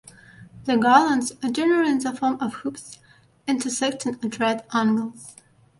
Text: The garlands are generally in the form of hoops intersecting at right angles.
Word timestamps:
The 0.65 0.77
garlands 0.77 1.31
are 1.43 1.51
generally 1.51 1.91
in 1.91 1.99
the 1.99 2.11
form 2.11 2.39
of 2.41 2.55
hoops 2.55 2.97
intersecting 3.47 4.17
at 4.23 4.39
right 4.39 4.63
angles. 4.73 5.35